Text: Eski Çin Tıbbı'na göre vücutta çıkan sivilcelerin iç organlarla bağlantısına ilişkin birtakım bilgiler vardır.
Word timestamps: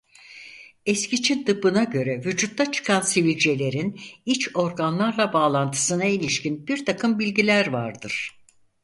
Eski 0.85 1.21
Çin 1.21 1.43
Tıbbı'na 1.43 1.83
göre 1.83 2.23
vücutta 2.25 2.71
çıkan 2.71 3.01
sivilcelerin 3.01 3.99
iç 4.25 4.55
organlarla 4.55 5.33
bağlantısına 5.33 6.05
ilişkin 6.05 6.67
birtakım 6.67 7.19
bilgiler 7.19 7.67
vardır. 7.67 8.31